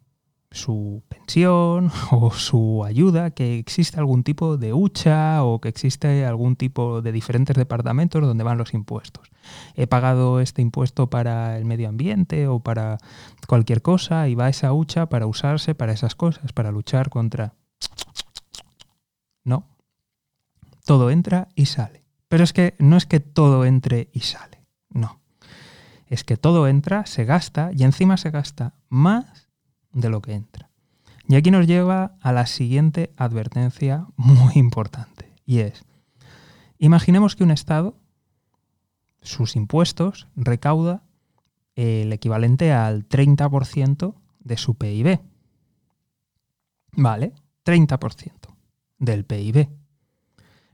su 0.51 1.03
pensión 1.07 1.91
o 2.11 2.31
su 2.31 2.83
ayuda, 2.83 3.31
que 3.31 3.59
existe 3.59 3.99
algún 3.99 4.23
tipo 4.23 4.57
de 4.57 4.73
hucha 4.73 5.43
o 5.43 5.61
que 5.61 5.69
existe 5.69 6.25
algún 6.25 6.55
tipo 6.55 7.01
de 7.01 7.11
diferentes 7.11 7.55
departamentos 7.55 8.21
donde 8.21 8.43
van 8.43 8.57
los 8.57 8.73
impuestos. 8.73 9.29
He 9.75 9.87
pagado 9.87 10.39
este 10.39 10.61
impuesto 10.61 11.09
para 11.09 11.57
el 11.57 11.65
medio 11.65 11.89
ambiente 11.89 12.47
o 12.47 12.59
para 12.59 12.97
cualquier 13.47 13.81
cosa 13.81 14.27
y 14.27 14.35
va 14.35 14.49
esa 14.49 14.73
hucha 14.73 15.07
para 15.07 15.27
usarse 15.27 15.75
para 15.75 15.93
esas 15.93 16.15
cosas, 16.15 16.53
para 16.53 16.71
luchar 16.71 17.09
contra... 17.09 17.53
No. 19.43 19.67
Todo 20.85 21.11
entra 21.11 21.47
y 21.55 21.67
sale. 21.67 22.03
Pero 22.27 22.43
es 22.43 22.53
que 22.53 22.75
no 22.79 22.97
es 22.97 23.05
que 23.05 23.19
todo 23.19 23.65
entre 23.65 24.09
y 24.13 24.21
sale. 24.21 24.63
No. 24.89 25.19
Es 26.07 26.23
que 26.23 26.37
todo 26.37 26.67
entra, 26.67 27.05
se 27.05 27.25
gasta 27.25 27.71
y 27.75 27.83
encima 27.83 28.17
se 28.17 28.31
gasta 28.31 28.73
más 28.89 29.48
de 29.91 30.09
lo 30.09 30.21
que 30.21 30.33
entra. 30.33 30.69
Y 31.27 31.35
aquí 31.35 31.51
nos 31.51 31.67
lleva 31.67 32.15
a 32.21 32.31
la 32.31 32.45
siguiente 32.45 33.13
advertencia 33.15 34.07
muy 34.17 34.53
importante, 34.55 35.31
y 35.45 35.59
es, 35.59 35.85
imaginemos 36.77 37.35
que 37.35 37.43
un 37.43 37.51
Estado, 37.51 37.95
sus 39.21 39.55
impuestos, 39.55 40.27
recauda 40.35 41.03
el 41.75 42.11
equivalente 42.11 42.71
al 42.71 43.07
30% 43.07 44.15
de 44.39 44.57
su 44.57 44.75
PIB. 44.75 45.19
¿Vale? 46.93 47.33
30% 47.65 48.31
del 48.97 49.25
PIB. 49.25 49.69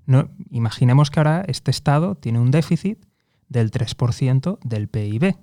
No, 0.05 0.29
imaginemos 0.49 1.09
que 1.09 1.19
ahora 1.19 1.43
este 1.47 1.71
Estado 1.71 2.15
tiene 2.15 2.39
un 2.39 2.51
déficit 2.51 3.05
del 3.49 3.71
3% 3.71 4.59
del 4.63 4.87
PIB. 4.87 5.35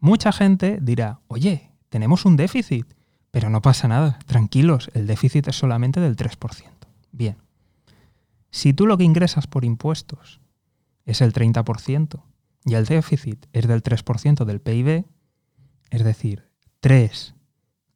Mucha 0.00 0.32
gente 0.32 0.78
dirá, 0.80 1.20
oye, 1.28 1.70
tenemos 1.94 2.24
un 2.24 2.34
déficit, 2.34 2.92
pero 3.30 3.50
no 3.50 3.62
pasa 3.62 3.86
nada, 3.86 4.18
tranquilos, 4.26 4.90
el 4.94 5.06
déficit 5.06 5.46
es 5.46 5.54
solamente 5.54 6.00
del 6.00 6.16
3%. 6.16 6.64
Bien, 7.12 7.36
si 8.50 8.74
tú 8.74 8.88
lo 8.88 8.98
que 8.98 9.04
ingresas 9.04 9.46
por 9.46 9.64
impuestos 9.64 10.40
es 11.04 11.20
el 11.20 11.32
30% 11.32 12.20
y 12.64 12.74
el 12.74 12.86
déficit 12.86 13.46
es 13.52 13.68
del 13.68 13.84
3% 13.84 14.44
del 14.44 14.60
PIB, 14.60 15.04
es 15.90 16.02
decir, 16.02 16.48
3 16.80 17.36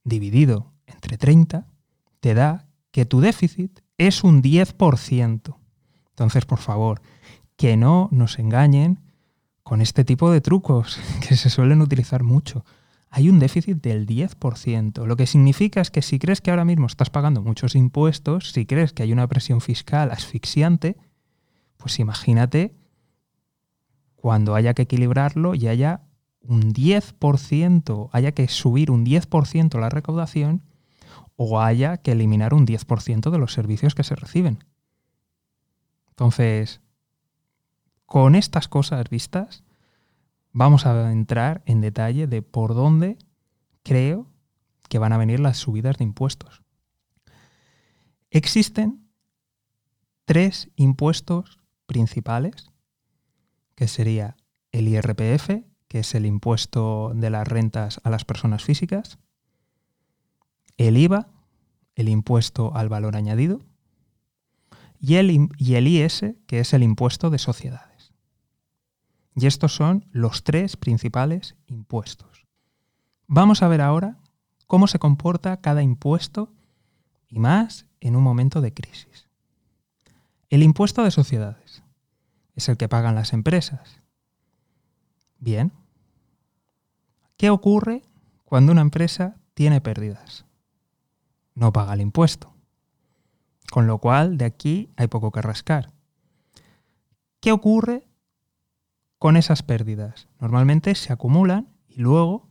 dividido 0.04 0.70
entre 0.86 1.18
30, 1.18 1.66
te 2.20 2.34
da 2.34 2.68
que 2.92 3.04
tu 3.04 3.20
déficit 3.20 3.80
es 3.96 4.22
un 4.22 4.44
10%. 4.44 5.56
Entonces, 6.10 6.44
por 6.44 6.60
favor, 6.60 7.02
que 7.56 7.76
no 7.76 8.08
nos 8.12 8.38
engañen 8.38 9.00
con 9.64 9.80
este 9.80 10.04
tipo 10.04 10.30
de 10.30 10.40
trucos 10.40 11.00
que 11.28 11.36
se 11.36 11.50
suelen 11.50 11.82
utilizar 11.82 12.22
mucho 12.22 12.64
hay 13.10 13.30
un 13.30 13.38
déficit 13.38 13.82
del 13.82 14.06
10%. 14.06 15.06
Lo 15.06 15.16
que 15.16 15.26
significa 15.26 15.80
es 15.80 15.90
que 15.90 16.02
si 16.02 16.18
crees 16.18 16.40
que 16.40 16.50
ahora 16.50 16.64
mismo 16.64 16.86
estás 16.86 17.10
pagando 17.10 17.42
muchos 17.42 17.74
impuestos, 17.74 18.52
si 18.52 18.66
crees 18.66 18.92
que 18.92 19.02
hay 19.02 19.12
una 19.12 19.26
presión 19.26 19.60
fiscal 19.60 20.10
asfixiante, 20.10 20.96
pues 21.78 21.98
imagínate 21.98 22.74
cuando 24.16 24.54
haya 24.54 24.74
que 24.74 24.82
equilibrarlo 24.82 25.54
y 25.54 25.68
haya 25.68 26.02
un 26.40 26.72
10%, 26.74 28.10
haya 28.12 28.32
que 28.32 28.48
subir 28.48 28.90
un 28.90 29.06
10% 29.06 29.78
la 29.78 29.88
recaudación 29.88 30.62
o 31.36 31.60
haya 31.60 31.98
que 31.98 32.12
eliminar 32.12 32.52
un 32.52 32.66
10% 32.66 33.30
de 33.30 33.38
los 33.38 33.52
servicios 33.52 33.94
que 33.94 34.04
se 34.04 34.16
reciben. 34.16 34.64
Entonces, 36.10 36.80
con 38.06 38.34
estas 38.34 38.66
cosas 38.66 39.08
vistas, 39.08 39.62
vamos 40.52 40.86
a 40.86 41.12
entrar 41.12 41.62
en 41.66 41.80
detalle 41.80 42.26
de 42.26 42.42
por 42.42 42.74
dónde 42.74 43.18
creo 43.82 44.26
que 44.88 44.98
van 44.98 45.12
a 45.12 45.18
venir 45.18 45.40
las 45.40 45.58
subidas 45.58 45.98
de 45.98 46.04
impuestos. 46.04 46.62
Existen 48.30 49.08
tres 50.24 50.70
impuestos 50.76 51.58
principales, 51.86 52.70
que 53.74 53.88
sería 53.88 54.36
el 54.72 54.88
IRPF, 54.88 55.64
que 55.88 56.00
es 56.00 56.14
el 56.14 56.26
impuesto 56.26 57.12
de 57.14 57.30
las 57.30 57.48
rentas 57.48 58.00
a 58.04 58.10
las 58.10 58.24
personas 58.24 58.62
físicas, 58.62 59.18
el 60.76 60.96
IVA, 60.96 61.28
el 61.94 62.08
impuesto 62.08 62.74
al 62.74 62.88
valor 62.88 63.16
añadido, 63.16 63.62
y 65.00 65.14
el, 65.14 65.30
y 65.30 65.76
IS, 65.76 66.24
que 66.46 66.60
es 66.60 66.74
el 66.74 66.82
impuesto 66.82 67.30
de 67.30 67.38
sociedad. 67.38 67.87
Y 69.38 69.46
estos 69.46 69.74
son 69.74 70.04
los 70.10 70.42
tres 70.42 70.76
principales 70.76 71.54
impuestos. 71.66 72.46
Vamos 73.26 73.62
a 73.62 73.68
ver 73.68 73.80
ahora 73.80 74.18
cómo 74.66 74.88
se 74.88 74.98
comporta 74.98 75.60
cada 75.60 75.82
impuesto 75.82 76.52
y 77.28 77.38
más 77.38 77.86
en 78.00 78.16
un 78.16 78.22
momento 78.22 78.60
de 78.60 78.74
crisis. 78.74 79.28
El 80.50 80.62
impuesto 80.62 81.04
de 81.04 81.10
sociedades 81.10 81.82
es 82.56 82.68
el 82.68 82.76
que 82.76 82.88
pagan 82.88 83.14
las 83.14 83.32
empresas. 83.32 84.00
Bien. 85.38 85.72
¿Qué 87.36 87.50
ocurre 87.50 88.02
cuando 88.44 88.72
una 88.72 88.80
empresa 88.80 89.36
tiene 89.54 89.80
pérdidas? 89.80 90.44
no 91.58 91.72
paga 91.72 91.94
el 91.94 92.00
impuesto. 92.00 92.54
Con 93.70 93.86
lo 93.86 93.98
cual, 93.98 94.38
de 94.38 94.44
aquí 94.44 94.90
hay 94.96 95.08
poco 95.08 95.32
que 95.32 95.42
rascar. 95.42 95.92
¿Qué 97.40 97.52
ocurre 97.52 98.07
con 99.18 99.36
esas 99.36 99.62
pérdidas? 99.62 100.28
Normalmente 100.40 100.94
se 100.94 101.12
acumulan 101.12 101.68
y 101.88 102.00
luego 102.00 102.48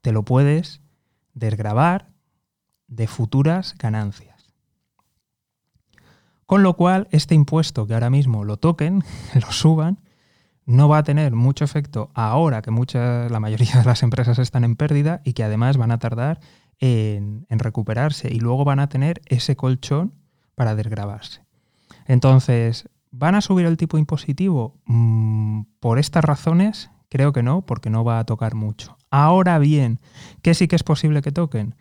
te 0.00 0.12
lo 0.12 0.24
puedes 0.24 0.80
desgravar 1.34 2.10
de 2.88 3.06
futuras 3.06 3.74
ganancias. 3.78 4.54
Con 6.46 6.62
lo 6.62 6.76
cual, 6.76 7.08
este 7.10 7.34
impuesto 7.34 7.86
que 7.86 7.94
ahora 7.94 8.10
mismo 8.10 8.44
lo 8.44 8.56
toquen, 8.56 9.02
lo 9.34 9.52
suban, 9.52 10.00
no 10.64 10.88
va 10.88 10.98
a 10.98 11.02
tener 11.04 11.32
mucho 11.32 11.64
efecto 11.64 12.10
ahora 12.14 12.60
que 12.60 12.70
la 13.30 13.40
mayoría 13.40 13.76
de 13.78 13.84
las 13.84 14.02
empresas 14.02 14.38
están 14.38 14.64
en 14.64 14.76
pérdida 14.76 15.22
y 15.24 15.32
que 15.32 15.44
además 15.44 15.76
van 15.76 15.92
a 15.92 15.98
tardar 15.98 16.40
en, 16.80 17.46
recuperarse 17.50 18.28
y 18.32 18.40
luego 18.40 18.64
van 18.64 18.80
a 18.80 18.88
tener 18.88 19.22
ese 19.26 19.56
colchón 19.56 20.12
para 20.54 20.74
desgravarse. 20.74 21.44
Entonces, 22.06 22.88
¿van 23.18 23.34
a 23.34 23.40
subir 23.40 23.66
el 23.66 23.76
tipo 23.76 23.98
impositivo? 23.98 24.74
Mm, 24.86 25.62
por 25.80 25.98
estas 25.98 26.24
razones, 26.24 26.90
creo 27.08 27.32
que 27.32 27.42
no, 27.42 27.64
porque 27.64 27.90
no 27.90 28.04
va 28.04 28.18
a 28.18 28.24
tocar 28.24 28.54
mucho. 28.54 28.96
Ahora 29.10 29.58
bien, 29.58 30.00
¿qué 30.42 30.54
sí 30.54 30.68
que 30.68 30.76
es 30.76 30.82
posible 30.82 31.22
que 31.22 31.32
toquen? 31.32 31.74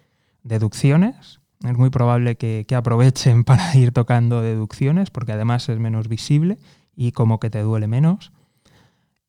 Deducciones. 0.44 1.42
Es 1.64 1.78
muy 1.78 1.90
probable 1.90 2.36
que, 2.36 2.66
que 2.68 2.76
aprovechen 2.76 3.44
para 3.46 3.76
ir 3.76 3.92
tocando 3.92 4.42
deducciones, 4.42 5.10
porque 5.10 5.34
además 5.34 5.68
es 5.70 5.80
menos 5.80 6.08
visible 6.08 6.58
y 6.96 7.12
como 7.12 7.40
que 7.40 7.50
te 7.50 7.62
duele 7.62 7.88
menos. 7.88 8.32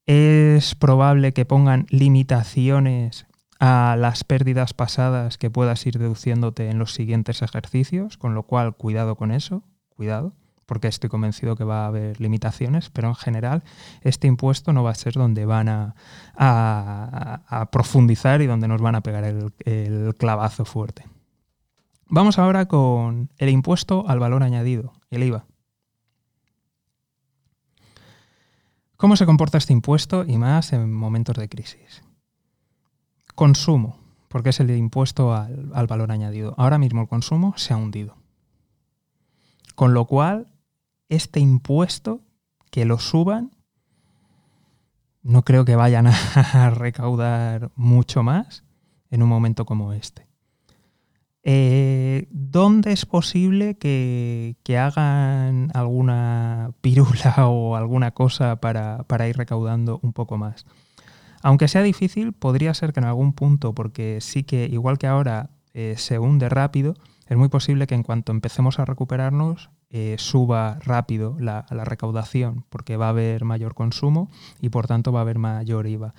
Es 0.06 0.76
probable 0.76 1.32
que 1.32 1.44
pongan 1.44 1.86
limitaciones 1.90 3.26
a 3.58 3.96
las 3.98 4.22
pérdidas 4.22 4.74
pasadas 4.74 5.38
que 5.38 5.50
puedas 5.50 5.84
ir 5.86 5.98
deduciéndote 5.98 6.70
en 6.70 6.78
los 6.78 6.92
siguientes 6.92 7.42
ejercicios, 7.42 8.16
con 8.16 8.34
lo 8.34 8.44
cual 8.44 8.76
cuidado 8.76 9.16
con 9.16 9.32
eso, 9.32 9.64
cuidado, 9.88 10.34
porque 10.66 10.88
estoy 10.88 11.08
convencido 11.08 11.56
que 11.56 11.64
va 11.64 11.84
a 11.84 11.86
haber 11.86 12.20
limitaciones, 12.20 12.90
pero 12.90 13.08
en 13.08 13.14
general 13.14 13.62
este 14.02 14.26
impuesto 14.26 14.72
no 14.72 14.82
va 14.82 14.90
a 14.90 14.94
ser 14.94 15.14
donde 15.14 15.46
van 15.46 15.68
a, 15.68 15.94
profundizar 17.72 18.42
y 18.42 18.46
donde 18.46 18.68
nos 18.68 18.80
van 18.80 18.96
a 18.96 19.00
pegar 19.00 19.24
el, 19.24 19.52
el 19.64 20.14
clavazo 20.16 20.64
fuerte. 20.64 21.04
Vamos 22.08 22.38
ahora 22.38 22.66
con 22.66 23.30
el 23.38 23.48
impuesto 23.48 24.04
al 24.08 24.18
valor 24.18 24.42
añadido, 24.42 24.92
el 25.10 25.22
IVA. 25.22 25.46
¿Cómo 28.96 29.16
se 29.16 29.26
comporta 29.26 29.58
este 29.58 29.74
impuesto 29.74 30.24
y 30.26 30.38
más 30.38 30.72
en 30.72 30.92
momentos 30.92 31.36
de 31.36 31.48
crisis? 31.48 32.02
Consumo, 33.34 33.98
porque 34.28 34.50
es 34.50 34.60
el 34.60 34.70
impuesto 34.70 35.34
al, 35.34 35.86
valor 35.86 36.12
añadido. 36.12 36.54
Ahora 36.56 36.78
mismo 36.78 37.02
el 37.02 37.08
consumo 37.08 37.52
se 37.58 37.74
ha 37.74 37.76
hundido. 37.76 38.16
Con 39.74 39.92
lo 39.92 40.06
cual, 40.06 40.48
este 41.08 41.40
impuesto, 41.40 42.22
que 42.70 42.84
lo 42.84 42.98
suban, 42.98 43.52
no 45.22 45.42
creo 45.42 45.64
que 45.64 45.76
vayan 45.76 46.06
a 46.34 46.70
recaudar 46.70 47.70
mucho 47.74 48.22
más 48.22 48.64
en 49.10 49.22
un 49.22 49.28
momento 49.28 49.64
como 49.64 49.92
este. 49.92 50.26
Eh, 51.48 52.26
¿Dónde 52.30 52.92
es 52.92 53.06
posible 53.06 53.78
que, 53.78 54.56
hagan 54.76 55.70
alguna 55.74 56.72
pirula 56.80 57.34
o 57.48 57.76
alguna 57.76 58.10
cosa 58.10 58.56
para, 58.56 59.04
para 59.04 59.28
ir 59.28 59.36
recaudando 59.36 60.00
un 60.02 60.12
poco 60.12 60.38
más? 60.38 60.66
Aunque 61.42 61.68
sea 61.68 61.82
difícil, 61.82 62.32
podría 62.32 62.74
ser 62.74 62.92
que 62.92 62.98
en 62.98 63.06
algún 63.06 63.32
punto, 63.32 63.74
porque 63.74 64.18
sí 64.20 64.42
que 64.42 64.64
igual 64.66 64.98
que 64.98 65.06
ahora 65.06 65.50
eh, 65.74 65.94
se 65.96 66.18
hunde 66.18 66.48
rápido, 66.48 66.94
es 67.28 67.36
muy 67.36 67.48
posible 67.48 67.86
que 67.86 67.94
en 67.94 68.02
cuanto 68.02 68.32
empecemos 68.32 68.80
a 68.80 68.84
recuperarnos 68.84 69.70
eh, 69.90 70.16
suba 70.18 70.78
rápido 70.82 71.36
la, 71.38 71.62
recaudación, 71.70 72.64
porque 72.68 72.96
va 72.96 73.06
a 73.06 73.10
haber 73.10 73.44
mayor 73.44 73.74
consumo 73.74 74.30
y 74.60 74.68
por 74.68 74.86
tanto 74.86 75.12
va 75.12 75.20
a 75.20 75.22
haber 75.22 75.38
mayor 75.38 75.86
IVA. 75.86 76.14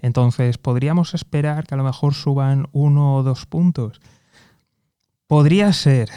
Entonces, 0.00 0.58
podríamos 0.58 1.14
esperar 1.14 1.66
que 1.66 1.74
a 1.74 1.78
lo 1.78 1.84
mejor 1.84 2.14
suban 2.14 2.66
uno 2.72 3.16
o 3.16 3.22
dos 3.22 3.46
puntos. 3.46 4.00
Podría 5.26 5.72
ser, 5.72 6.10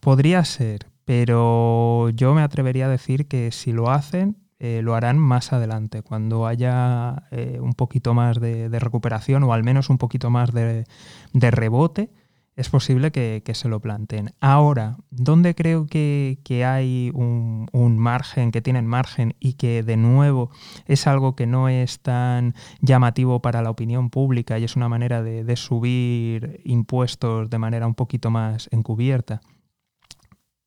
podría 0.00 0.44
ser, 0.44 0.86
pero 1.04 2.10
yo 2.10 2.34
me 2.34 2.42
atrevería 2.42 2.86
a 2.86 2.90
decir 2.90 3.26
que 3.26 3.52
si 3.52 3.72
lo 3.72 3.90
hacen, 3.90 4.36
eh, 4.62 4.82
lo 4.82 4.94
harán 4.94 5.18
más 5.18 5.54
adelante, 5.54 6.02
cuando 6.02 6.46
haya 6.46 7.22
eh, 7.30 7.58
un 7.62 7.72
poquito 7.72 8.12
más 8.12 8.38
de, 8.38 8.68
recuperación 8.78 9.42
o 9.44 9.54
al 9.54 9.64
menos 9.64 9.88
un 9.88 9.96
poquito 9.96 10.28
más 10.28 10.52
de, 10.52 10.84
rebote, 11.32 12.10
es 12.56 12.68
posible 12.68 13.10
que, 13.10 13.42
se 13.54 13.68
lo 13.68 13.80
planteen. 13.80 14.32
Ahora, 14.40 14.96
¿dónde 15.10 15.54
creo 15.54 15.86
que, 15.86 16.38
hay 16.66 17.10
un, 17.14 17.98
margen, 17.98 18.50
que 18.50 18.62
tienen 18.62 18.86
margen 18.86 19.34
y 19.40 19.54
que 19.54 19.82
de 19.82 19.96
nuevo 19.96 20.50
es 20.86 21.06
algo 21.06 21.36
que 21.36 21.46
no 21.46 21.68
es 21.68 22.00
tan 22.00 22.54
llamativo 22.80 23.40
para 23.40 23.62
la 23.62 23.70
opinión 23.70 24.10
pública 24.10 24.58
y 24.58 24.64
es 24.64 24.76
una 24.76 24.88
manera 24.88 25.22
de 25.22 25.56
subir 25.56 26.60
impuestos 26.64 27.50
de 27.50 27.58
manera 27.58 27.86
un 27.86 27.94
poquito 27.94 28.30
más 28.30 28.68
encubierta? 28.72 29.40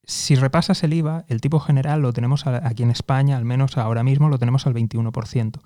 Si 0.06 0.36
repasas 0.36 0.84
el 0.84 0.94
IVA, 0.94 1.24
el 1.30 1.40
tipo 1.40 1.60
general 1.60 2.02
lo 2.02 2.12
tenemos 2.12 2.46
aquí 2.46 2.84
en 2.84 2.92
España, 2.92 3.38
al 3.38 3.46
menos 3.46 3.78
ahora 3.78 4.04
mismo 4.04 4.28
lo 4.28 4.38
tenemos 4.38 4.68
al 4.68 4.74
21%. 4.74 5.62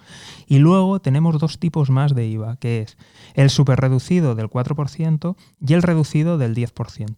Y 0.45 0.59
luego 0.59 1.01
tenemos 1.01 1.39
dos 1.39 1.59
tipos 1.59 1.89
más 1.89 2.13
de 2.13 2.27
IVA, 2.27 2.57
que 2.57 2.81
es 2.81 2.97
el 3.33 3.49
superreducido 3.49 4.35
del 4.35 4.49
4% 4.49 5.35
y 5.59 5.73
el 5.73 5.81
reducido 5.81 6.37
del 6.37 6.55
10%. 6.55 7.15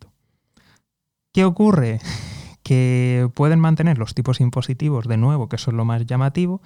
¿Qué 1.34 1.46
ocurre? 1.46 2.00
Que 2.62 3.28
pueden 3.34 3.60
mantener 3.60 3.98
los 3.98 4.14
tipos 4.14 4.42
impositivos 4.42 5.08
de 5.08 5.18
nuevo, 5.18 5.50
que 5.50 5.58
son 5.58 5.76
lo 5.76 5.86
más 5.86 6.06
llamativo, 6.06 6.62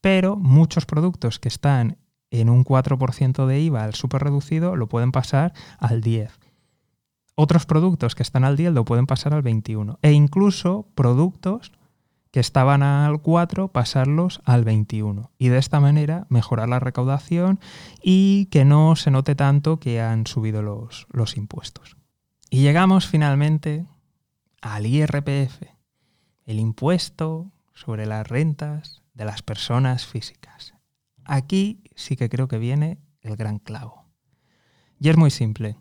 pero 0.00 0.36
muchos 0.36 0.86
productos 0.86 1.40
que 1.40 1.48
están 1.48 1.96
en 2.30 2.48
un 2.48 2.64
4% 2.64 3.46
de 3.46 3.60
IVA 3.62 3.82
al 3.82 3.94
superreducido 3.94 4.76
lo 4.76 4.88
pueden 4.88 5.10
pasar 5.10 5.54
al 5.80 6.00
10% 6.00 6.47
otros 7.40 7.66
productos 7.66 8.16
que 8.16 8.24
están 8.24 8.42
al 8.42 8.56
10 8.56 8.72
lo 8.72 8.84
pueden 8.84 9.06
pasar 9.06 9.32
al 9.32 9.42
21. 9.42 10.00
E 10.02 10.10
incluso 10.10 10.88
productos 10.96 11.70
que 12.32 12.40
estaban 12.40 12.82
al 12.82 13.22
4 13.22 13.68
pasarlos 13.68 14.40
al 14.44 14.64
21. 14.64 15.30
Y 15.38 15.46
de 15.46 15.58
esta 15.58 15.78
manera 15.78 16.26
mejorar 16.30 16.68
la 16.68 16.80
recaudación 16.80 17.60
y 18.02 18.46
que 18.46 18.64
no 18.64 18.96
se 18.96 19.12
note 19.12 19.36
tanto 19.36 19.78
que 19.78 20.00
han 20.00 20.26
subido 20.26 20.62
los, 20.62 21.06
los 21.12 21.36
impuestos. 21.36 21.96
Y 22.50 22.62
llegamos 22.62 23.06
finalmente 23.06 23.86
al 24.60 24.86
IRPF, 24.86 25.62
el 26.44 26.58
impuesto 26.58 27.52
sobre 27.72 28.06
las 28.06 28.26
rentas 28.26 29.04
de 29.14 29.24
las 29.24 29.42
personas 29.42 30.06
físicas. 30.06 30.74
Aquí 31.24 31.84
sí 31.94 32.16
que 32.16 32.28
creo 32.28 32.48
que 32.48 32.58
viene 32.58 32.98
el 33.20 33.36
gran 33.36 33.60
clavo. 33.60 34.06
Y 34.98 35.08
es 35.08 35.16
muy 35.16 35.30
simple. 35.30 35.76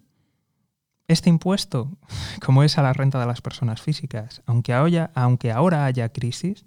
Este 1.07 1.29
impuesto, 1.29 1.97
como 2.45 2.63
es 2.63 2.77
a 2.77 2.83
la 2.83 2.93
renta 2.93 3.19
de 3.19 3.25
las 3.25 3.41
personas 3.41 3.81
físicas, 3.81 4.41
aunque, 4.45 4.73
aunque 5.13 5.51
ahora 5.51 5.85
haya 5.85 6.09
crisis, 6.09 6.65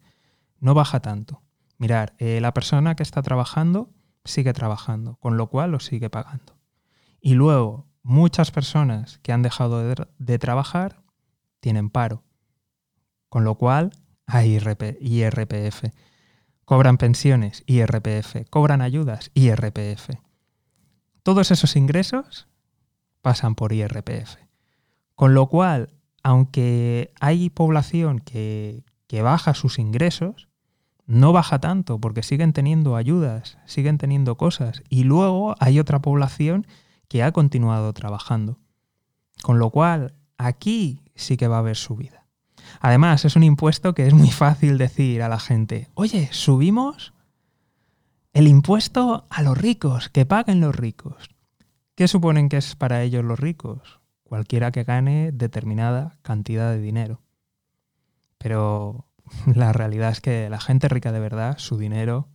no 0.61 0.75
baja 0.75 1.01
tanto. 1.01 1.43
Mirar, 1.79 2.15
eh, 2.19 2.41
la 2.41 2.55
persona 2.55 2.95
que 2.95 3.03
está 3.03 3.23
trabajando 3.23 3.91
sigue 4.25 4.53
trabajando, 4.53 5.17
con 5.17 5.37
lo 5.37 5.49
cual 5.49 5.73
lo 5.73 5.81
sigue 5.81 6.11
pagando. 6.11 6.59
Y 7.21 7.35
luego, 7.35 7.87
muchas 8.03 8.51
personas 8.51 9.19
que 9.19 9.33
han 9.33 9.43
dejado 9.43 9.83
de, 10.19 10.39
trabajar 10.39 11.03
tienen 11.61 11.91
paro, 11.91 12.25
con 13.29 13.45
lo 13.45 13.57
cual 13.57 13.93
hay 14.27 14.57
IRPF. 14.57 15.85
Cobran 16.65 16.99
pensiones, 16.99 17.63
IRPF. 17.67 18.49
Cobran 18.49 18.81
ayudas, 18.81 19.31
IRPF. 19.35 20.11
Todos 21.23 21.51
esos 21.51 21.77
ingresos 21.77 22.47
pasan 23.23 23.55
por 23.55 23.73
IRPF. 23.73 24.37
Con 25.15 25.35
lo 25.35 25.47
cual, 25.49 25.91
aunque 26.23 27.13
hay 27.21 27.51
población 27.51 28.21
que, 28.21 28.85
baja 29.23 29.55
sus 29.55 29.79
ingresos, 29.79 30.49
no 31.07 31.33
baja 31.33 31.59
tanto 31.59 31.99
porque 31.99 32.23
siguen 32.23 32.53
teniendo 32.53 32.97
ayudas, 32.97 33.59
siguen 33.67 33.99
teniendo 33.99 34.37
cosas 34.37 34.83
y 34.89 35.03
luego 35.05 35.57
hay 35.59 35.81
otra 35.81 36.01
población 36.01 36.67
que 37.09 37.23
ha 37.23 37.33
continuado 37.33 37.93
trabajando. 37.93 38.59
Con 39.43 39.59
lo 39.59 39.71
cual, 39.71 40.15
aquí 40.39 41.03
sí 41.17 41.37
que 41.37 41.49
va 41.49 41.57
a 41.57 41.61
haber 41.61 41.77
subida. 41.77 42.27
Además, 42.81 43.25
es 43.25 43.37
un 43.37 43.43
impuesto 43.43 43.95
que 43.95 44.07
es 44.07 44.15
muy 44.15 44.31
fácil 44.31 44.79
decir 44.79 45.23
a 45.23 45.29
la 45.29 45.41
gente, 45.41 45.89
oye, 45.95 46.29
subimos 46.33 47.13
el 48.33 48.47
impuesto 48.47 49.27
a 49.29 49.43
los 49.43 49.59
ricos, 49.59 50.09
que 50.09 50.25
paguen 50.25 50.61
los 50.61 50.75
ricos. 50.75 51.29
¿Qué 52.01 52.09
suponen 52.09 52.49
que 52.49 52.57
es 52.57 52.77
para 52.77 53.03
ellos 53.03 53.23
los 53.23 53.39
ricos? 53.39 54.01
Cualquiera 54.23 54.73
que 54.73 54.85
gane 54.85 55.33
determinada 55.33 56.17
cantidad 56.23 56.71
de 56.71 56.81
dinero. 56.81 57.21
Pero 58.39 59.05
la 59.55 59.75
realidad 59.75 60.11
es 60.11 60.23
que 60.23 60.49
la 60.49 60.63
gente 60.63 60.89
rica 60.89 61.13
de 61.13 61.21
verdad, 61.21 61.59
su 61.59 61.77
dinero, 61.77 62.27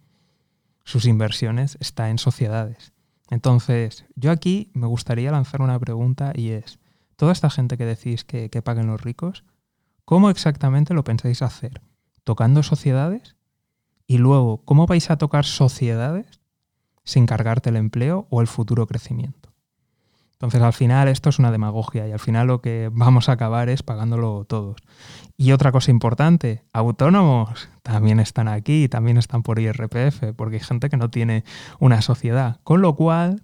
sus 0.84 1.08
inversiones, 1.08 1.80
está 1.80 2.12
en 2.12 2.20
sociedades. 2.20 2.94
Entonces, 3.32 4.06
yo 4.16 4.30
aquí 4.30 4.70
me 4.76 4.86
gustaría 4.86 5.32
lanzar 5.32 5.64
una 5.64 5.80
pregunta 5.80 6.32
y 6.36 6.52
es, 6.52 6.78
toda 7.16 7.32
esta 7.32 7.50
gente 7.50 7.76
que 7.76 7.86
decís 7.86 8.24
que, 8.24 8.52
que 8.52 8.62
paguen 8.62 8.86
los 8.86 9.02
ricos, 9.02 9.46
¿cómo 10.06 10.30
exactamente 10.30 10.94
lo 10.94 11.04
pensáis 11.04 11.42
hacer? 11.42 11.82
¿Tocando 12.24 12.62
sociedades? 12.62 13.36
Y 14.06 14.20
luego, 14.20 14.64
¿cómo 14.64 14.86
vais 14.86 15.10
a 15.10 15.18
tocar 15.18 15.44
sociedades 15.44 16.40
sin 17.04 17.26
cargarte 17.26 17.72
el 17.72 17.78
empleo 17.78 18.28
o 18.30 18.42
el 18.42 18.48
futuro 18.48 18.86
crecimiento? 18.86 19.45
Entonces, 20.36 20.62
al 20.62 20.74
final, 20.74 21.08
esto 21.08 21.30
es 21.30 21.40
una 21.40 21.50
demagogia 21.50 22.08
y 22.08 22.12
al 22.12 22.20
final 22.20 22.48
lo 22.48 22.62
que 22.62 22.90
vamos 22.92 23.30
a 23.30 23.34
acabar 23.34 23.70
es 23.70 23.84
pagándolo 23.84 24.44
todos. 24.44 24.76
Y 25.38 25.54
otra 25.54 25.72
cosa 25.72 25.92
importante, 25.92 26.66
autónomos 26.74 27.70
también 27.84 28.20
están 28.20 28.50
aquí, 28.50 28.90
también 28.90 29.18
están 29.18 29.44
por 29.44 29.60
IRPF, 29.60 30.34
porque 30.36 30.58
hay 30.58 30.62
gente 30.62 30.90
que 30.90 30.98
no 30.98 31.10
tiene 31.10 31.46
una 31.80 32.02
sociedad. 32.02 32.60
Con 32.64 32.82
lo 32.82 32.96
cual, 32.96 33.44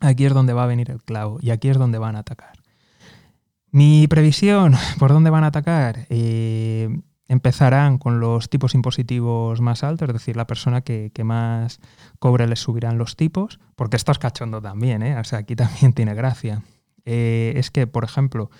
aquí 0.00 0.24
es 0.24 0.32
donde 0.32 0.52
va 0.52 0.62
a 0.62 0.68
venir 0.68 0.90
el 0.92 1.02
clavo 1.02 1.38
y 1.40 1.50
aquí 1.50 1.68
es 1.68 1.78
donde 1.78 1.98
van 1.98 2.14
a 2.14 2.20
atacar. 2.20 2.52
Mi 3.72 4.06
previsión, 4.06 4.76
¿por 5.00 5.12
dónde 5.12 5.30
van 5.30 5.42
a 5.42 5.48
atacar? 5.48 6.06
Eh, 6.10 7.00
empezarán 7.28 7.98
con 7.98 8.20
los 8.20 8.50
tipos 8.50 8.74
impositivos 8.74 9.60
más 9.60 9.82
altos, 9.82 10.08
es 10.08 10.14
decir, 10.14 10.36
la 10.36 10.46
persona 10.46 10.82
que, 10.82 11.10
más 11.24 11.80
cobre 12.18 12.46
les 12.46 12.60
subirán 12.60 12.98
los 12.98 13.16
tipos, 13.16 13.60
porque 13.76 13.96
esto 13.96 14.12
es 14.12 14.18
cachondo 14.18 14.60
también, 14.60 15.02
¿eh? 15.02 15.18
o 15.18 15.24
sea, 15.24 15.40
aquí 15.40 15.56
también 15.56 15.92
tiene 15.92 16.14
gracia. 16.14 16.62
Eh, 17.04 17.54
es 17.56 17.70
que, 17.70 17.86
por 17.86 18.04
ejemplo, 18.04 18.50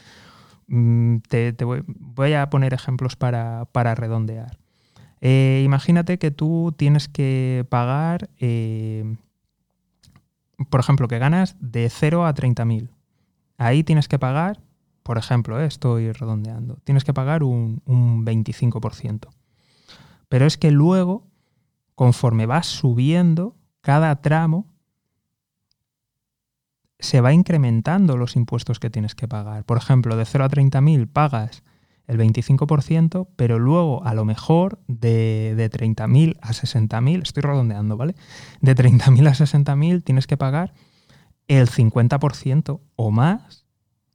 mm, 0.66 1.18
te, 1.28 1.54
voy, 1.64 2.32
a 2.32 2.50
poner 2.50 2.74
ejemplos 2.74 3.16
para, 3.16 3.66
redondear. 3.94 4.58
Eh, 5.20 5.62
imagínate 5.64 6.18
que 6.18 6.30
tú 6.30 6.74
tienes 6.76 7.08
que 7.08 7.66
pagar, 7.70 8.28
eh, 8.38 9.16
por 10.68 10.80
ejemplo, 10.80 11.08
que 11.08 11.18
ganas 11.18 11.56
de 11.60 11.88
0 11.88 12.26
a 12.26 12.34
30.000. 12.34 12.90
Ahí 13.56 13.84
tienes 13.84 14.08
que 14.08 14.18
pagar 14.18 14.60
por 15.04 15.18
ejemplo, 15.18 15.60
eh, 15.60 15.66
estoy 15.66 16.10
redondeando, 16.10 16.78
tienes 16.82 17.04
que 17.04 17.12
pagar 17.12 17.44
un, 17.44 17.82
25%. 17.86 19.28
Pero 20.28 20.46
es 20.46 20.56
que 20.56 20.70
luego, 20.70 21.28
conforme 21.94 22.46
vas 22.46 22.66
subiendo, 22.66 23.54
cada 23.82 24.22
tramo 24.22 24.66
se 26.98 27.20
va 27.20 27.34
incrementando 27.34 28.16
los 28.16 28.34
impuestos 28.34 28.80
que 28.80 28.88
tienes 28.88 29.14
que 29.14 29.28
pagar. 29.28 29.64
Por 29.64 29.76
ejemplo, 29.76 30.16
de 30.16 30.24
0 30.24 30.44
a 30.44 30.48
30.000 30.48 31.06
pagas 31.06 31.62
el 32.06 32.18
25%, 32.18 33.28
pero 33.36 33.58
luego 33.58 34.02
a 34.06 34.14
lo 34.14 34.24
mejor 34.24 34.80
de, 34.88 35.52
de 35.54 35.70
30.000 35.70 36.38
a 36.40 36.52
60.000, 36.52 37.22
estoy 37.22 37.42
redondeando, 37.42 37.98
¿vale? 37.98 38.14
De 38.62 38.74
30.000 38.74 39.28
a 39.28 39.32
60.000 39.32 40.02
tienes 40.02 40.26
que 40.26 40.38
pagar 40.38 40.72
el 41.46 41.68
50% 41.68 42.80
o 42.96 43.10
más 43.10 43.63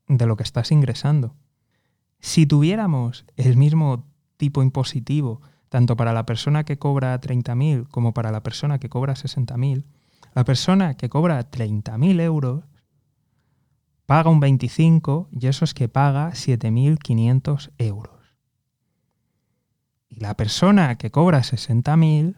de 0.09 0.25
lo 0.25 0.35
que 0.35 0.43
estás 0.43 0.71
ingresando. 0.71 1.35
Si 2.19 2.45
tuviéramos 2.45 3.25
el 3.37 3.55
mismo 3.55 4.05
tipo 4.35 4.61
impositivo, 4.61 5.41
tanto 5.69 5.95
para 5.95 6.11
la 6.11 6.25
persona 6.25 6.65
que 6.65 6.77
cobra 6.77 7.19
30.000 7.21 7.87
como 7.87 8.13
para 8.13 8.31
la 8.31 8.43
persona 8.43 8.79
que 8.79 8.89
cobra 8.89 9.13
60.000, 9.13 9.85
la 10.33 10.43
persona 10.43 10.97
que 10.97 11.09
cobra 11.09 11.49
30.000 11.49 12.21
euros 12.21 12.63
paga 14.05 14.29
un 14.29 14.39
25 14.39 15.29
y 15.31 15.47
eso 15.47 15.63
es 15.63 15.73
que 15.73 15.87
paga 15.87 16.31
7.500 16.31 17.71
euros. 17.77 18.37
Y 20.09 20.19
la 20.19 20.35
persona 20.35 20.97
que 20.97 21.11
cobra 21.11 21.39
60.000 21.39 22.35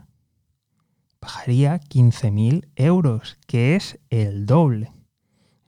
pagaría 1.20 1.80
15.000 1.80 2.68
euros, 2.76 3.38
que 3.48 3.76
es 3.76 4.00
el 4.10 4.46
doble. 4.46 4.92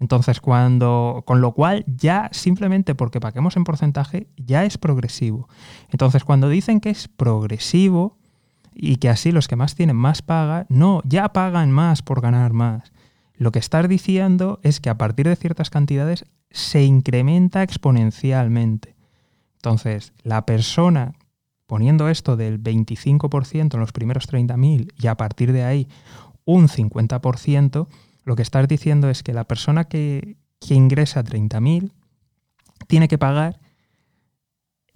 Entonces, 0.03 0.41
cuando, 0.41 1.23
con 1.25 1.39
lo 1.39 1.53
cual 1.53 1.85
ya 1.87 2.27
simplemente 2.33 2.93
porque 2.93 3.21
paguemos 3.21 3.55
en 3.55 3.63
porcentaje 3.63 4.27
ya 4.35 4.65
es 4.65 4.77
progresivo. 4.77 5.47
Entonces, 5.91 6.25
cuando 6.25 6.49
dicen 6.49 6.81
que 6.81 6.89
es 6.89 7.07
progresivo 7.07 8.17
y 8.75 8.97
que 8.97 9.07
así 9.07 9.31
los 9.31 9.47
que 9.47 9.55
más 9.55 9.75
tienen 9.75 9.95
más 9.95 10.21
pagan, 10.21 10.65
no, 10.67 11.01
ya 11.05 11.29
pagan 11.31 11.71
más 11.71 12.01
por 12.01 12.19
ganar 12.19 12.51
más. 12.51 12.91
Lo 13.35 13.53
que 13.53 13.59
estás 13.59 13.87
diciendo 13.87 14.59
es 14.61 14.81
que 14.81 14.89
a 14.89 14.97
partir 14.97 15.25
de 15.25 15.37
ciertas 15.37 15.69
cantidades 15.69 16.25
se 16.51 16.83
incrementa 16.83 17.63
exponencialmente. 17.63 18.97
Entonces, 19.55 20.11
la 20.23 20.45
persona 20.45 21.13
poniendo 21.65 22.09
esto 22.09 22.35
del 22.35 22.61
25% 22.61 23.73
en 23.73 23.79
los 23.79 23.93
primeros 23.93 24.27
30.000 24.27 24.91
y 25.01 25.07
a 25.07 25.15
partir 25.15 25.53
de 25.53 25.63
ahí 25.63 25.87
un 26.43 26.67
50%, 26.67 27.87
lo 28.23 28.35
que 28.35 28.41
estás 28.41 28.67
diciendo 28.67 29.09
es 29.09 29.23
que 29.23 29.33
la 29.33 29.43
persona 29.45 29.85
que, 29.85 30.37
ingresa 30.69 31.23
30.000 31.23 31.91
tiene 32.87 33.09
que 33.09 33.17
pagar 33.17 33.59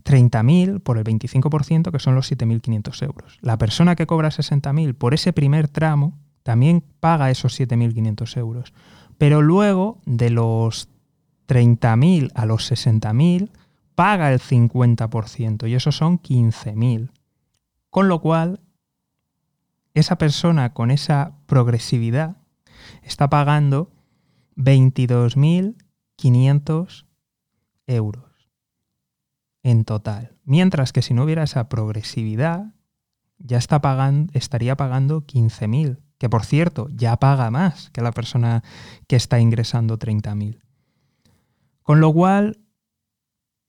30.000 0.05 0.81
por 0.81 0.97
el 0.97 1.03
25%, 1.03 1.91
que 1.91 1.99
son 1.99 2.15
los 2.15 2.31
7.500 2.31 3.03
euros. 3.03 3.37
La 3.41 3.57
persona 3.57 3.97
que 3.97 4.07
cobra 4.07 4.29
60.000 4.29 4.93
por 4.95 5.13
ese 5.13 5.33
primer 5.33 5.67
tramo 5.67 6.17
también 6.43 6.85
paga 7.01 7.29
esos 7.29 7.59
7.500 7.59 8.37
euros. 8.37 8.73
Pero 9.17 9.41
luego, 9.41 9.99
de 10.05 10.29
los 10.29 10.87
30.000 11.49 12.31
a 12.33 12.45
los 12.45 12.71
60.000, 12.71 13.51
paga 13.95 14.31
el 14.31 14.39
50% 14.39 15.67
y 15.67 15.75
eso 15.75 15.91
son 15.91 16.19
15.000. 16.21 17.11
Con 17.89 18.07
lo 18.07 18.21
cual, 18.21 18.61
esa 19.93 20.17
persona 20.17 20.73
con 20.73 20.91
esa 20.91 21.33
progresividad 21.45 22.37
está 23.03 23.29
pagando 23.29 23.91
22.500 24.55 27.05
euros 27.87 28.27
en 29.63 29.85
total. 29.85 30.35
Mientras 30.43 30.93
que 30.93 31.01
si 31.01 31.13
no 31.13 31.23
hubiera 31.23 31.43
esa 31.43 31.69
progresividad, 31.69 32.73
ya 33.37 33.57
está 33.57 33.81
pagando, 33.81 34.31
estaría 34.33 34.75
pagando 34.77 35.25
15.000, 35.25 35.99
que 36.17 36.29
por 36.29 36.45
cierto 36.45 36.87
ya 36.89 37.15
paga 37.17 37.51
más 37.51 37.89
que 37.91 38.01
la 38.01 38.11
persona 38.11 38.63
que 39.07 39.15
está 39.15 39.39
ingresando 39.39 39.99
30.000. 39.99 40.59
Con 41.83 42.01
lo 42.01 42.11
cual, 42.13 42.59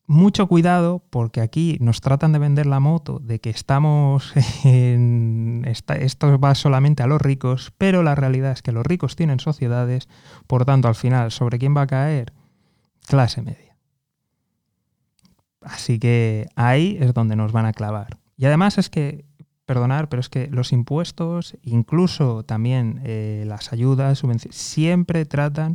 mucho 0.08 0.46
cuidado 0.46 1.04
porque 1.10 1.42
aquí 1.42 1.76
nos 1.80 2.00
tratan 2.00 2.32
de 2.32 2.38
vender 2.38 2.66
la 2.66 2.80
moto 2.80 3.20
de 3.20 3.40
que 3.40 3.50
estamos 3.50 4.32
en 4.64 5.64
esto 5.66 6.40
va 6.40 6.54
solamente 6.54 7.02
a 7.02 7.06
los 7.06 7.20
ricos, 7.20 7.72
pero 7.76 8.02
la 8.02 8.14
realidad 8.14 8.52
es 8.52 8.62
que 8.62 8.72
los 8.72 8.86
ricos 8.86 9.16
tienen 9.16 9.38
sociedades, 9.38 10.08
por 10.46 10.64
tanto 10.64 10.88
al 10.88 10.94
final 10.94 11.30
sobre 11.30 11.58
quién 11.58 11.76
va 11.76 11.82
a 11.82 11.86
caer 11.86 12.32
clase 13.06 13.42
media. 13.42 13.76
Así 15.60 15.98
que 15.98 16.48
ahí 16.56 16.96
es 17.00 17.12
donde 17.12 17.36
nos 17.36 17.52
van 17.52 17.66
a 17.66 17.74
clavar. 17.74 18.18
Y 18.38 18.46
además 18.46 18.78
es 18.78 18.88
que, 18.88 19.26
perdonar, 19.66 20.08
pero 20.08 20.20
es 20.20 20.30
que 20.30 20.46
los 20.46 20.72
impuestos, 20.72 21.58
incluso 21.62 22.44
también 22.44 23.02
eh, 23.04 23.44
las 23.46 23.74
ayudas, 23.74 24.22
siempre 24.50 25.26
tratan 25.26 25.74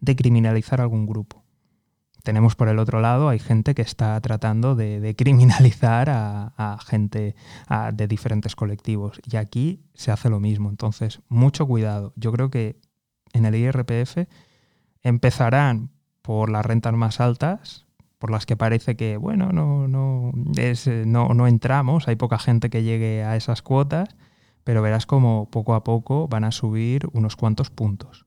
de 0.00 0.16
criminalizar 0.16 0.82
algún 0.82 1.06
grupo 1.06 1.43
tenemos 2.24 2.56
por 2.56 2.68
el 2.68 2.78
otro 2.78 3.00
lado, 3.00 3.28
hay 3.28 3.38
gente 3.38 3.74
que 3.74 3.82
está 3.82 4.18
tratando 4.20 4.74
de, 4.74 5.14
criminalizar 5.16 6.08
a, 6.10 6.78
gente 6.84 7.36
de 7.92 8.08
diferentes 8.08 8.56
colectivos. 8.56 9.20
Y 9.30 9.36
aquí 9.36 9.84
se 9.94 10.10
hace 10.10 10.30
lo 10.30 10.40
mismo. 10.40 10.70
Entonces, 10.70 11.20
mucho 11.28 11.66
cuidado. 11.66 12.12
Yo 12.16 12.32
creo 12.32 12.50
que 12.50 12.80
en 13.34 13.44
el 13.44 13.54
IRPF 13.54 14.26
empezarán 15.02 15.90
por 16.22 16.48
las 16.48 16.64
rentas 16.64 16.94
más 16.94 17.20
altas, 17.20 17.86
por 18.18 18.30
las 18.30 18.46
que 18.46 18.56
parece 18.56 18.96
que, 18.96 19.18
bueno, 19.18 19.52
no, 19.52 19.86
no, 19.86 20.32
no, 20.32 21.28
no 21.34 21.46
entramos, 21.46 22.08
hay 22.08 22.16
poca 22.16 22.38
gente 22.38 22.70
que 22.70 22.82
llegue 22.82 23.22
a 23.22 23.36
esas 23.36 23.60
cuotas, 23.60 24.16
pero 24.64 24.80
verás 24.80 25.04
como 25.04 25.50
poco 25.50 25.74
a 25.74 25.84
poco 25.84 26.26
van 26.26 26.44
a 26.44 26.52
subir 26.52 27.06
unos 27.12 27.36
cuantos 27.36 27.68
puntos. 27.68 28.24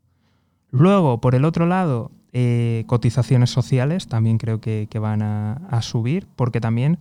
Luego, 0.72 1.22
por 1.22 1.36
el 1.36 1.46
otro 1.46 1.66
lado, 1.66 2.12
eh, 2.34 2.84
cotizaciones 2.88 3.50
sociales 3.50 4.08
también 4.08 4.38
creo 4.38 4.60
que, 4.60 4.88
van 5.00 5.22
a, 5.22 5.82
subir, 5.82 6.28
porque 6.36 6.60
también 6.60 7.00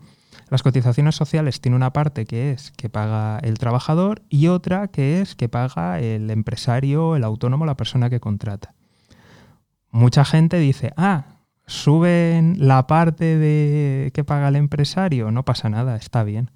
las 0.48 0.62
cotizaciones 0.62 1.16
sociales 1.16 1.60
tienen 1.60 1.76
una 1.76 1.92
parte 1.92 2.24
que 2.24 2.52
es 2.52 2.70
que 2.70 2.88
paga 2.88 3.38
el 3.40 3.58
trabajador 3.58 4.22
y 4.28 4.46
otra 4.46 4.88
que 4.88 5.20
es 5.20 5.34
que 5.34 5.48
paga 5.48 5.98
el 6.00 6.30
empresario, 6.30 7.16
el 7.16 7.24
autónomo, 7.24 7.66
la 7.66 7.76
persona 7.76 8.08
que 8.08 8.20
contrata. 8.20 8.74
Mucha 9.90 10.24
gente 10.24 10.58
dice, 10.58 10.92
ah, 10.96 11.40
suben 11.66 12.56
la 12.58 12.86
parte 12.86 13.36
de 13.36 14.12
que 14.14 14.24
paga 14.24 14.48
el 14.48 14.56
empresario, 14.56 15.32
no 15.32 15.44
pasa 15.44 15.68
nada, 15.68 15.96
está 15.96 16.22
bien. 16.22 16.50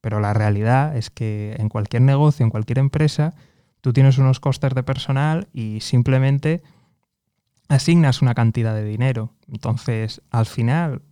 Pero 0.00 0.20
la 0.20 0.32
realidad 0.34 0.96
es 0.96 1.10
que 1.10 1.56
en 1.58 1.68
cualquier 1.68 2.02
negocio, 2.02 2.44
en 2.44 2.50
cualquier 2.50 2.78
empresa, 2.78 3.34
tú 3.82 3.92
tienes 3.92 4.16
unos 4.16 4.40
costes 4.40 4.74
de 4.74 4.82
personal 4.82 5.48
y 5.52 5.80
simplemente 5.80 6.62
asignas 7.68 8.22
una 8.22 8.34
cantidad 8.34 8.74
de 8.74 8.84
dinero. 8.84 9.34
Entonces, 9.48 10.22
al 10.30 10.46
final, 10.46 11.02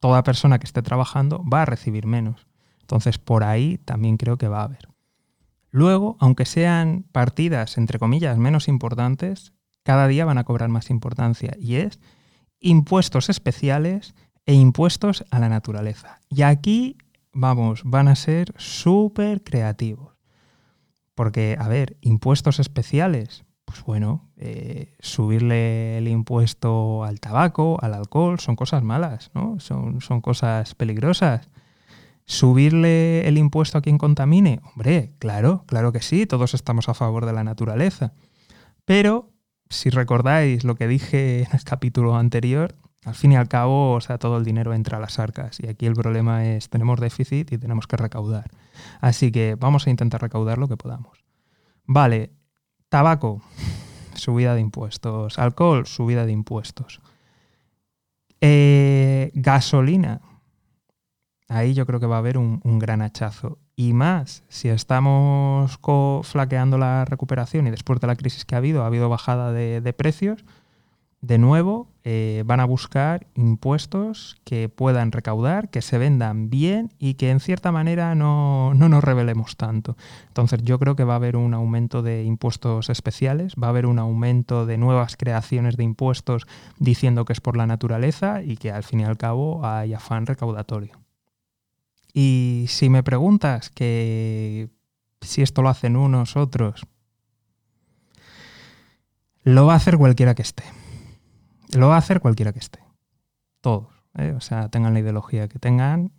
toda 0.00 0.22
persona 0.22 0.58
que 0.58 0.66
esté 0.66 0.82
trabajando 0.82 1.42
va 1.42 1.62
a 1.62 1.66
recibir 1.66 2.06
menos. 2.06 2.46
Entonces, 2.80 3.18
por 3.18 3.44
ahí 3.44 3.78
también 3.78 4.16
creo 4.16 4.36
que 4.36 4.48
va 4.48 4.60
a 4.60 4.64
haber. 4.64 4.88
Luego, 5.70 6.16
aunque 6.20 6.44
sean 6.44 7.04
partidas, 7.12 7.78
entre 7.78 7.98
comillas, 7.98 8.36
menos 8.36 8.68
importantes, 8.68 9.52
cada 9.82 10.08
día 10.08 10.24
van 10.24 10.38
a 10.38 10.44
cobrar 10.44 10.68
más 10.68 10.90
importancia. 10.90 11.54
Y 11.58 11.76
es 11.76 12.00
impuestos 12.60 13.28
especiales 13.28 14.14
e 14.44 14.54
impuestos 14.54 15.24
a 15.30 15.38
la 15.38 15.48
naturaleza. 15.48 16.20
Y 16.28 16.42
aquí, 16.42 16.96
vamos, 17.32 17.82
van 17.84 18.08
a 18.08 18.16
ser 18.16 18.54
súper 18.56 19.44
creativos. 19.44 20.15
Porque, 21.16 21.56
a 21.58 21.66
ver, 21.66 21.96
impuestos 22.02 22.60
especiales, 22.60 23.46
pues 23.64 23.82
bueno, 23.84 24.30
eh, 24.36 24.94
subirle 25.00 25.96
el 25.96 26.08
impuesto 26.08 27.04
al 27.04 27.20
tabaco, 27.20 27.78
al 27.80 27.94
alcohol, 27.94 28.38
son 28.38 28.54
cosas 28.54 28.82
malas, 28.82 29.30
¿no? 29.34 29.58
Son, 29.58 30.02
son 30.02 30.20
cosas 30.20 30.74
peligrosas. 30.74 31.48
¿Subirle 32.26 33.26
el 33.26 33.38
impuesto 33.38 33.78
a 33.78 33.80
quien 33.80 33.96
contamine? 33.96 34.60
Hombre, 34.62 35.14
claro, 35.18 35.64
claro 35.66 35.90
que 35.90 36.02
sí, 36.02 36.26
todos 36.26 36.52
estamos 36.52 36.90
a 36.90 36.94
favor 36.94 37.24
de 37.24 37.32
la 37.32 37.44
naturaleza. 37.44 38.12
Pero, 38.84 39.32
si 39.70 39.88
recordáis 39.88 40.64
lo 40.64 40.74
que 40.74 40.86
dije 40.86 41.44
en 41.44 41.48
el 41.54 41.64
capítulo 41.64 42.16
anterior, 42.16 42.74
al 43.06 43.14
fin 43.14 43.30
y 43.30 43.36
al 43.36 43.46
cabo, 43.46 43.92
o 43.92 44.00
sea, 44.00 44.18
todo 44.18 44.36
el 44.36 44.44
dinero 44.44 44.74
entra 44.74 44.98
a 44.98 45.00
las 45.00 45.20
arcas. 45.20 45.60
Y 45.60 45.68
aquí 45.68 45.86
el 45.86 45.94
problema 45.94 46.44
es, 46.44 46.68
tenemos 46.68 46.98
déficit 46.98 47.52
y 47.52 47.56
tenemos 47.56 47.86
que 47.86 47.96
recaudar. 47.96 48.50
Así 49.00 49.30
que 49.30 49.54
vamos 49.54 49.86
a 49.86 49.90
intentar 49.90 50.20
recaudar 50.20 50.58
lo 50.58 50.66
que 50.66 50.76
podamos. 50.76 51.24
Vale, 51.84 52.32
tabaco, 52.88 53.42
subida 54.14 54.56
de 54.56 54.60
impuestos. 54.60 55.38
Alcohol, 55.38 55.86
subida 55.86 56.26
de 56.26 56.32
impuestos. 56.32 57.00
Eh, 58.40 59.30
gasolina, 59.34 60.20
ahí 61.48 61.74
yo 61.74 61.86
creo 61.86 62.00
que 62.00 62.06
va 62.06 62.16
a 62.16 62.18
haber 62.18 62.38
un, 62.38 62.60
gran 62.80 63.02
hachazo. 63.02 63.60
Y 63.76 63.92
más, 63.92 64.42
si 64.48 64.68
estamos 64.68 65.78
flaqueando 66.24 66.76
la 66.76 67.04
recuperación 67.04 67.68
y 67.68 67.70
después 67.70 68.00
de 68.00 68.08
la 68.08 68.16
crisis 68.16 68.44
que 68.44 68.56
ha 68.56 68.58
habido, 68.58 68.82
ha 68.82 68.86
habido 68.86 69.08
bajada 69.08 69.52
de, 69.52 69.92
precios, 69.92 70.44
de 71.26 71.38
nuevo 71.38 71.88
eh, 72.04 72.44
van 72.46 72.60
a 72.60 72.64
buscar 72.64 73.26
impuestos 73.34 74.36
que 74.44 74.68
puedan 74.68 75.10
recaudar, 75.10 75.70
que 75.70 75.82
se 75.82 75.98
vendan 75.98 76.50
bien 76.50 76.92
y 77.00 77.14
que 77.14 77.30
en 77.30 77.40
cierta 77.40 77.72
manera 77.72 78.14
no, 78.14 78.74
no, 78.74 78.88
nos 78.88 79.02
revelemos 79.02 79.56
tanto. 79.56 79.96
Entonces 80.28 80.62
yo 80.62 80.78
creo 80.78 80.94
que 80.94 81.02
va 81.02 81.14
a 81.14 81.16
haber 81.16 81.36
un 81.36 81.52
aumento 81.52 82.02
de 82.02 82.22
impuestos 82.22 82.90
especiales, 82.90 83.54
va 83.60 83.66
a 83.66 83.70
haber 83.70 83.86
un 83.86 83.98
aumento 83.98 84.66
de 84.66 84.78
nuevas 84.78 85.16
creaciones 85.16 85.76
de 85.76 85.82
impuestos 85.82 86.46
diciendo 86.78 87.24
que 87.24 87.32
es 87.32 87.40
por 87.40 87.56
la 87.56 87.66
naturaleza 87.66 88.42
y 88.42 88.56
que 88.56 88.70
al 88.70 88.84
fin 88.84 89.00
y 89.00 89.04
al 89.04 89.16
cabo 89.16 89.66
hay 89.66 89.92
afán 89.92 90.26
recaudatorio. 90.26 91.00
Y 92.14 92.66
si 92.68 92.88
me 92.88 93.02
preguntas 93.02 93.68
que 93.68 94.68
si 95.20 95.42
esto 95.42 95.60
lo 95.60 95.70
hacen 95.70 95.96
unos, 95.96 96.36
otros, 96.36 96.86
lo 99.42 99.66
va 99.66 99.72
a 99.72 99.76
hacer 99.76 99.98
cualquiera 99.98 100.36
que 100.36 100.42
esté. 100.42 100.62
Lo 101.76 101.88
va 101.88 101.96
a 101.96 101.98
hacer 101.98 102.20
cualquiera 102.20 102.52
que 102.52 102.58
esté. 102.58 102.80
Todos. 103.60 103.88
¿eh? 104.16 104.34
O 104.36 104.40
sea, 104.40 104.68
tengan 104.68 104.94
la 104.94 105.00
ideología 105.00 105.48
que 105.48 105.58
tengan, 105.58 106.12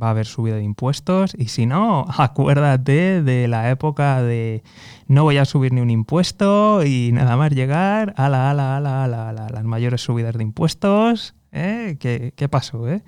va 0.00 0.08
a 0.08 0.10
haber 0.10 0.26
subida 0.26 0.56
de 0.56 0.62
impuestos 0.62 1.34
y 1.36 1.48
si 1.48 1.66
no, 1.66 2.06
acuérdate 2.18 3.22
de 3.22 3.48
la 3.48 3.70
época 3.70 4.22
de 4.22 4.62
no 5.06 5.24
voy 5.24 5.38
a 5.38 5.44
subir 5.44 5.72
ni 5.72 5.80
un 5.80 5.90
impuesto 5.90 6.84
y 6.84 7.10
nada 7.12 7.36
más 7.36 7.52
llegar, 7.52 8.14
a 8.16 8.28
la, 8.28 8.50
ala, 8.50 8.76
ala, 8.76 9.04
ala, 9.04 9.28
ala 9.28 9.48
las 9.48 9.64
mayores 9.64 10.02
subidas 10.02 10.34
de 10.34 10.42
impuestos. 10.42 11.34
¿eh? 11.52 11.96
¿Qué, 12.00 12.32
¿Qué, 12.36 12.48
pasó? 12.48 12.88
Eh? 12.88 13.02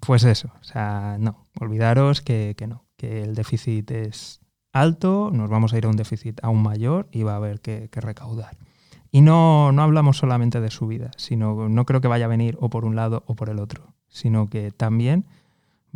Pues 0.00 0.24
eso, 0.24 0.50
o 0.60 0.64
sea, 0.64 1.16
no, 1.18 1.46
olvidaros 1.60 2.20
que, 2.22 2.54
no, 2.66 2.84
que 2.96 3.22
el 3.22 3.34
déficit 3.34 3.90
es 3.90 4.40
alto, 4.72 5.30
nos 5.32 5.50
vamos 5.50 5.72
a 5.72 5.78
ir 5.78 5.86
a 5.86 5.88
un 5.88 5.96
déficit 5.96 6.38
aún 6.42 6.62
mayor 6.62 7.08
y 7.12 7.22
va 7.22 7.32
a 7.32 7.36
haber 7.36 7.60
que, 7.60 7.88
recaudar. 7.92 8.56
Y 9.10 9.22
no, 9.22 9.72
no 9.72 9.82
hablamos 9.82 10.18
solamente 10.18 10.60
de 10.60 10.70
subida, 10.70 11.10
sino 11.16 11.68
no 11.68 11.86
creo 11.86 12.00
que 12.00 12.08
vaya 12.08 12.26
a 12.26 12.28
venir 12.28 12.56
o 12.60 12.68
por 12.68 12.84
un 12.84 12.96
lado 12.96 13.24
o 13.26 13.34
por 13.34 13.48
el 13.48 13.58
otro, 13.58 13.94
sino 14.08 14.48
que 14.48 14.70
también 14.70 15.26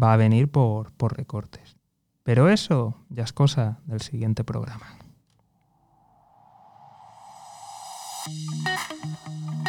va 0.03 0.13
a 0.13 0.17
venir 0.17 0.51
por, 0.51 0.93
por 0.93 1.17
recortes. 1.17 1.77
Pero 2.23 2.49
eso 2.49 2.97
ya 3.11 3.25
es 3.25 3.33
cosa 3.33 3.81
del 3.87 4.01
siguiente 4.01 4.45
programa. 4.45 4.87